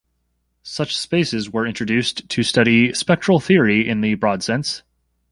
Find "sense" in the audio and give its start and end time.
4.41-4.81